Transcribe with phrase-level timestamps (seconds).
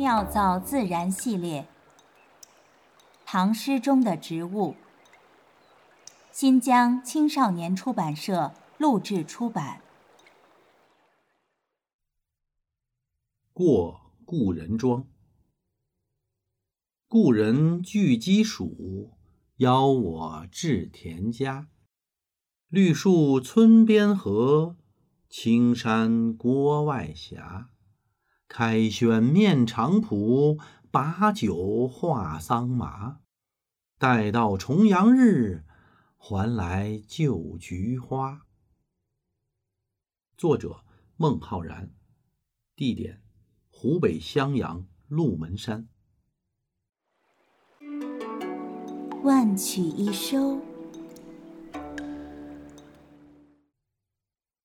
[0.00, 1.68] 妙造自然系列，
[3.26, 4.74] 唐诗中的植物。
[6.32, 9.82] 新疆青少年出版社录制出版。
[13.52, 15.06] 过故人庄，
[17.06, 19.10] 故人具鸡黍，
[19.56, 21.68] 邀我至田家。
[22.68, 24.76] 绿树村边合，
[25.28, 27.38] 青山郭外斜。
[28.52, 33.20] 开轩面场圃，把酒话桑麻。
[33.96, 35.64] 待到重阳日，
[36.16, 38.42] 还来就菊花。
[40.36, 40.84] 作者：
[41.16, 41.92] 孟浩然，
[42.74, 43.22] 地点：
[43.70, 45.88] 湖北襄阳鹿门山。
[49.22, 50.60] 万曲一收。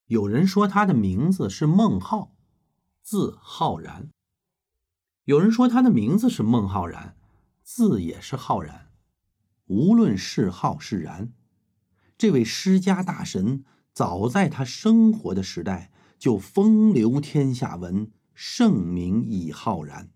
[0.08, 2.35] 有人说他的名字是孟浩，
[3.06, 4.10] 字浩然；
[5.26, 7.16] 有人说他的名字是孟浩然，
[7.62, 8.92] 字也是浩然。
[9.68, 11.32] 无论是浩是然，
[12.18, 20.10] 这位诗家大神早在他生活的时代就风流天下闻，盛名已浩然。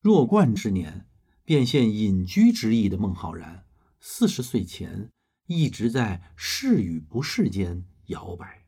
[0.00, 1.08] 弱冠之年
[1.44, 3.66] 便现隐居之意的孟浩然，
[3.98, 5.10] 四十岁前
[5.48, 7.84] 一直在是与不是间。
[8.06, 8.61] 摇摆。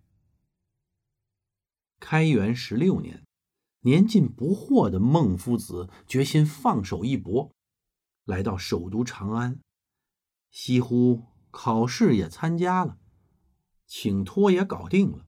[2.05, 3.25] 开元十六年，
[3.81, 7.51] 年近不惑的孟夫子决心放手一搏，
[8.27, 9.59] 来到首都长安，
[10.51, 12.99] 西乎考试也参加了，
[13.87, 15.25] 请托也搞定了，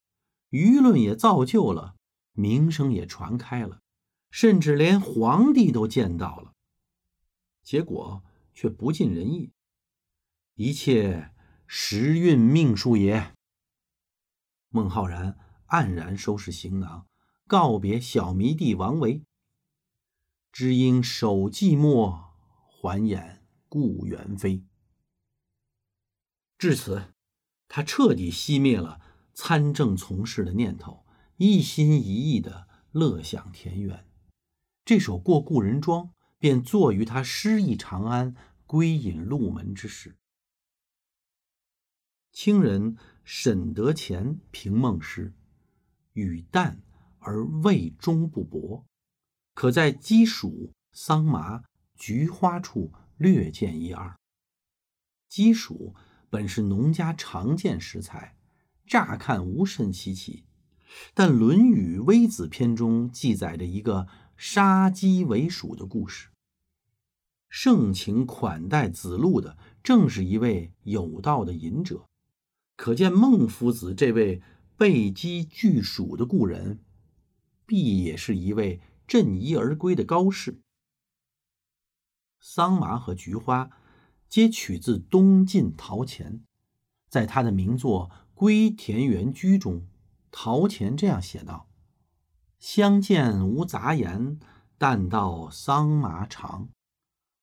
[0.50, 1.96] 舆论也造就了，
[2.32, 3.80] 名声也传开了，
[4.30, 6.52] 甚至连皇帝都见到了。
[7.62, 9.50] 结果却不尽人意，
[10.56, 11.32] 一切
[11.66, 13.32] 时运命数也。
[14.68, 17.06] 孟浩然黯然收拾行囊，
[17.46, 19.22] 告别小迷弟王维。
[20.52, 22.30] 只应守寂寞，
[22.66, 24.64] 还掩故园飞。
[26.56, 27.12] 至此，
[27.68, 29.00] 他彻底熄灭了
[29.34, 31.04] 参政从事的念头，
[31.36, 34.08] 一心一意的乐享田园。
[34.84, 36.04] 这首《过故人庄》
[36.38, 38.34] 便作于他失意长安、
[38.66, 40.16] 归隐鹿门之时。
[42.32, 42.96] 清人。
[43.28, 45.34] 沈德潜评孟诗
[46.16, 46.80] ：“与淡
[47.18, 48.86] 而味中不薄，
[49.54, 51.62] 可在鸡黍、桑麻、
[51.94, 54.16] 菊花处略见一二。
[55.28, 55.94] 鸡黍
[56.30, 58.34] 本是农家常见食材，
[58.86, 60.46] 乍看无甚稀奇，
[61.12, 66.30] 但《论语·微子》篇中记载着一个杀鸡为黍的故事。
[67.50, 72.06] 盛情款待子路的，正是一位有道的隐者。”
[72.76, 74.42] 可见孟夫子这位
[74.76, 76.80] 被鸡拒黍的故人，
[77.64, 80.60] 必也是一位振衣而归的高士。
[82.38, 83.70] 桑麻和菊花
[84.28, 86.42] 皆取自东晋陶潜，
[87.08, 89.86] 在他的名作《归田园居》中，
[90.30, 91.68] 陶潜这样写道
[92.60, 94.38] ：“相见无杂言，
[94.76, 96.68] 但道桑麻长。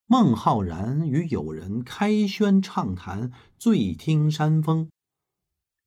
[0.06, 4.90] 孟浩然与友人开轩畅谈，醉听山风。”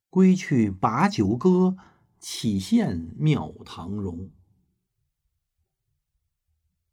[0.09, 1.75] 归去把酒歌，
[2.17, 4.31] 岂羡庙堂荣。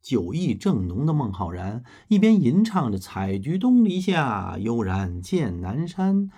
[0.02, 6.28] 酒意正浓的孟浩然，一边吟唱着“采菊东篱下，悠然见南山”，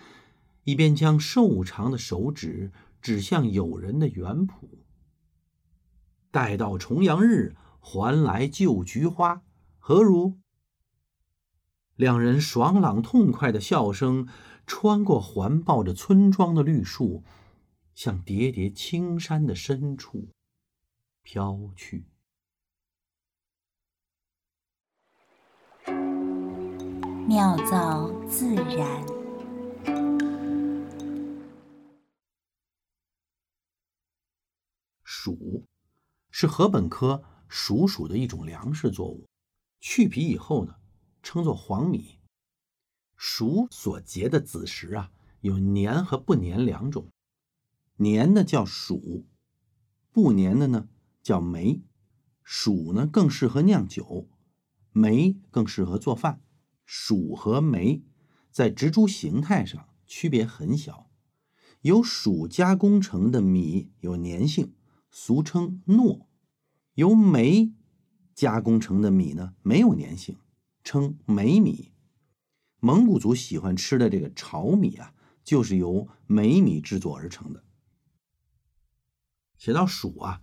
[0.65, 2.71] 一边将瘦长的手指
[3.01, 4.69] 指向友人的园圃。
[6.31, 9.43] 待到重阳日，还来就菊花，
[9.79, 10.37] 何如？
[11.97, 14.29] 两人爽朗痛快的笑声。
[14.67, 17.23] 穿过环抱着村庄的绿树，
[17.95, 20.29] 向叠叠青山的深处
[21.23, 22.05] 飘去。
[27.29, 29.07] 妙造自然。
[35.05, 35.65] 黍
[36.31, 39.27] 是禾本科黍属的一种粮食作物，
[39.81, 40.77] 去皮以后呢，
[41.23, 42.16] 称作黄米。
[43.19, 45.11] 黍所结的子实啊，
[45.41, 47.11] 有粘和不粘两种，
[47.99, 49.25] 粘的叫黍，
[50.13, 50.89] 不粘的呢
[51.23, 51.83] 叫梅。
[52.45, 54.29] 黍呢更适合酿酒，
[54.93, 56.41] 梅更适合做饭。
[56.87, 58.05] 黍和梅
[58.53, 61.11] 在植株形态上区别很小，
[61.81, 64.75] 由黍加工成的米有粘性，
[65.11, 66.27] 俗称糯；
[66.95, 67.73] 由梅
[68.35, 70.37] 加工成的米呢没有粘性，
[70.85, 71.96] 称梅米。
[72.87, 75.13] 蒙古族喜欢吃的这个炒米啊，
[75.43, 77.65] 就是由梅米制作而成的。
[79.59, 80.41] 写到黍啊，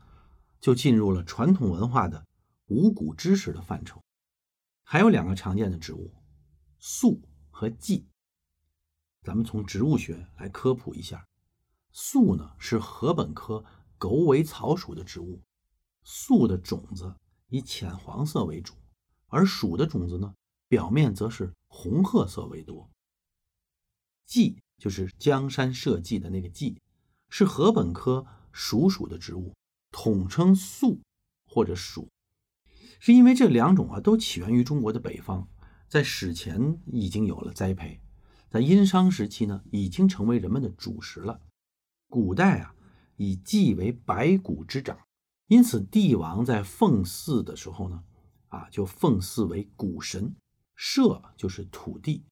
[0.60, 2.28] 就进入了传统文化的
[2.66, 4.04] 五谷知识的范畴。
[4.84, 6.14] 还有两个常见的植物，
[6.80, 8.06] 粟和稷。
[9.22, 11.26] 咱们从植物学来科普一下，
[11.94, 13.64] 粟呢是禾本科
[13.98, 15.42] 狗尾草属的植物，
[16.04, 17.16] 粟的种子
[17.48, 18.74] 以浅黄色为主，
[19.28, 20.36] 而黍的种子呢
[20.68, 22.88] 表面则是红褐色为多。
[24.28, 26.78] 稷就是江山社稷的那个稷，
[27.30, 29.56] 是禾本科黍属的植物，
[29.92, 31.00] 统称粟
[31.48, 32.08] 或者黍，
[33.00, 35.48] 是因为这两种啊都起源于中国的北方，
[35.90, 38.00] 在史前已经有了栽培。
[38.50, 41.42] 在殷商时期呢，已经成为人们的主食了。
[42.08, 42.76] 古代啊，
[43.18, 45.00] 以稷为百谷之长，
[45.48, 48.04] 因此帝王在奉祀的时候呢，
[48.50, 50.36] 啊，就奉祀为谷神。
[50.76, 52.26] 社就是土地，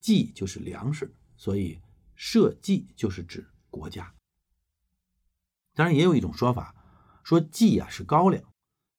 [0.00, 1.80] 稷就是粮食，所以
[2.14, 4.14] 社稷就是指国家。
[5.74, 6.74] 当然，也有一种说法，
[7.22, 8.42] 说稷啊是高粱，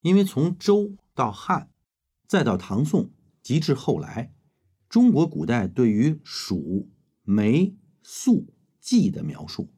[0.01, 1.71] 因为从周到汉，
[2.27, 3.11] 再到唐宋，
[3.41, 4.33] 及至后来。
[4.87, 6.87] 中国古代对于黍、
[7.23, 9.71] 梅、粟、稷的描述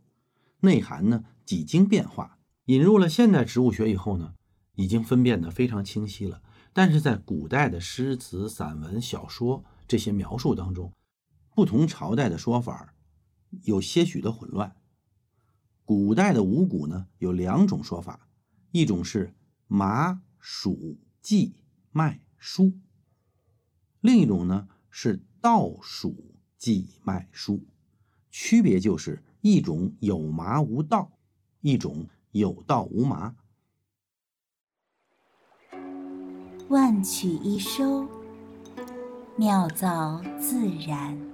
[0.62, 2.38] 内涵呢，几经变化。
[2.66, 4.36] 引入了现代植物学以后呢，
[4.76, 6.42] 已经分辨得非常清晰了。
[6.74, 10.94] 但是在古代的诗词、散文、小说这些描述当中，
[11.56, 12.94] 不同朝代的说法
[13.64, 14.76] 有些许的混乱。
[15.84, 18.28] 古代的五谷呢，有两种说法，
[18.72, 19.36] 一种是
[19.68, 21.54] 麻、黍、稷、
[21.92, 22.74] 麦、菽，
[24.00, 24.68] 另一种呢。
[24.94, 26.14] 是稻黍
[26.58, 27.62] 稷麦菽，
[28.30, 31.18] 区别就是一种有麻无稻，
[31.62, 33.38] 一种有稻无麻。
[36.72, 38.08] 万曲一收，
[39.36, 41.31] 妙造自然。